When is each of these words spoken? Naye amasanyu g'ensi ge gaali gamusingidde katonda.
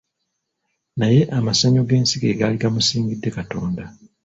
Naye 0.99 1.21
amasanyu 1.37 1.81
g'ensi 1.89 2.15
ge 2.21 2.37
gaali 2.39 2.57
gamusingidde 2.63 3.29
katonda. 3.37 3.83